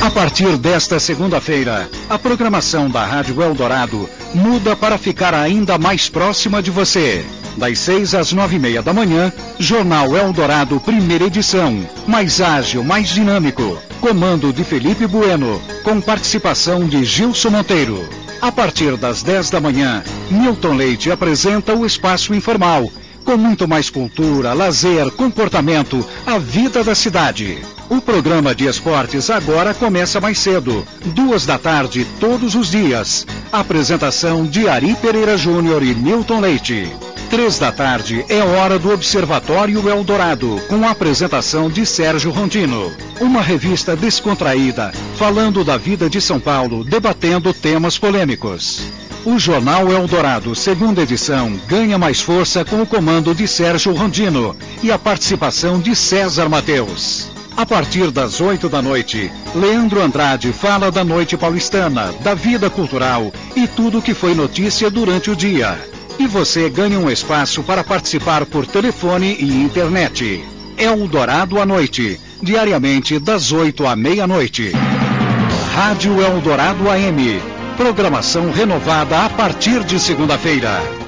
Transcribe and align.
A 0.00 0.10
partir 0.10 0.56
desta 0.58 1.00
segunda-feira, 1.00 1.88
a 2.08 2.18
programação 2.18 2.88
da 2.88 3.04
Rádio 3.04 3.42
Eldorado 3.42 4.08
muda 4.34 4.76
para 4.76 4.98
ficar 4.98 5.34
ainda 5.34 5.78
mais 5.78 6.08
próxima 6.08 6.62
de 6.62 6.70
você. 6.70 7.24
Das 7.56 7.78
seis 7.78 8.14
às 8.14 8.32
nove 8.32 8.56
e 8.56 8.58
meia 8.58 8.82
da 8.82 8.92
manhã, 8.92 9.32
Jornal 9.58 10.14
Eldorado, 10.16 10.78
primeira 10.78 11.24
edição. 11.24 11.84
Mais 12.06 12.40
ágil, 12.40 12.84
mais 12.84 13.08
dinâmico. 13.08 13.78
Comando 14.00 14.52
de 14.52 14.62
Felipe 14.62 15.06
Bueno, 15.06 15.60
com 15.82 16.00
participação 16.00 16.86
de 16.86 17.04
Gilson 17.04 17.50
Monteiro. 17.50 18.06
A 18.40 18.52
partir 18.52 18.96
das 18.96 19.22
dez 19.22 19.48
da 19.48 19.60
manhã, 19.60 20.04
Milton 20.30 20.74
Leite 20.74 21.10
apresenta 21.10 21.74
o 21.74 21.86
Espaço 21.86 22.34
Informal 22.34 22.90
com 23.26 23.36
muito 23.36 23.66
mais 23.66 23.90
cultura, 23.90 24.54
lazer, 24.54 25.10
comportamento, 25.10 26.02
a 26.24 26.38
vida 26.38 26.84
da 26.84 26.94
cidade. 26.94 27.58
O 27.90 28.00
programa 28.00 28.54
de 28.54 28.66
esportes 28.66 29.28
agora 29.30 29.74
começa 29.74 30.20
mais 30.20 30.38
cedo, 30.38 30.86
duas 31.06 31.44
da 31.44 31.58
tarde, 31.58 32.06
todos 32.20 32.54
os 32.54 32.70
dias. 32.70 33.26
Apresentação 33.52 34.46
de 34.46 34.68
Ari 34.68 34.94
Pereira 35.02 35.36
Júnior 35.36 35.82
e 35.82 35.92
Milton 35.92 36.40
Leite. 36.40 36.88
Três 37.28 37.58
da 37.58 37.72
tarde 37.72 38.24
é 38.28 38.38
hora 38.38 38.78
do 38.78 38.92
Observatório 38.92 39.88
Eldorado, 39.88 40.60
com 40.68 40.86
a 40.86 40.92
apresentação 40.92 41.68
de 41.68 41.84
Sérgio 41.84 42.30
Rondino. 42.30 42.92
Uma 43.20 43.42
revista 43.42 43.96
descontraída, 43.96 44.92
falando 45.16 45.64
da 45.64 45.76
vida 45.76 46.08
de 46.08 46.20
São 46.20 46.38
Paulo, 46.38 46.84
debatendo 46.84 47.52
temas 47.52 47.98
polêmicos. 47.98 48.84
O 49.26 49.40
Jornal 49.40 49.90
Eldorado, 49.90 50.54
segunda 50.54 51.02
edição, 51.02 51.58
ganha 51.66 51.98
mais 51.98 52.20
força 52.20 52.64
com 52.64 52.80
o 52.80 52.86
comando 52.86 53.34
de 53.34 53.48
Sérgio 53.48 53.92
Rondino 53.92 54.54
e 54.84 54.92
a 54.92 54.96
participação 54.96 55.80
de 55.80 55.96
César 55.96 56.48
Mateus. 56.48 57.28
A 57.56 57.66
partir 57.66 58.12
das 58.12 58.40
oito 58.40 58.68
da 58.68 58.80
noite, 58.80 59.28
Leandro 59.52 60.00
Andrade 60.00 60.52
fala 60.52 60.92
da 60.92 61.02
noite 61.02 61.36
paulistana, 61.36 62.14
da 62.22 62.34
vida 62.34 62.70
cultural 62.70 63.32
e 63.56 63.66
tudo 63.66 64.00
que 64.00 64.14
foi 64.14 64.32
notícia 64.32 64.88
durante 64.88 65.28
o 65.28 65.34
dia. 65.34 65.76
E 66.20 66.28
você 66.28 66.70
ganha 66.70 66.96
um 66.96 67.10
espaço 67.10 67.64
para 67.64 67.82
participar 67.82 68.46
por 68.46 68.64
telefone 68.64 69.36
e 69.40 69.60
internet. 69.60 70.44
Eldorado 70.78 71.60
à 71.60 71.66
noite, 71.66 72.20
diariamente 72.40 73.18
das 73.18 73.50
oito 73.50 73.88
à 73.88 73.96
meia-noite. 73.96 74.70
Rádio 75.74 76.22
Eldorado 76.22 76.88
AM 76.88 77.55
Programação 77.76 78.50
renovada 78.50 79.26
a 79.26 79.28
partir 79.28 79.84
de 79.84 80.00
segunda-feira. 80.00 81.05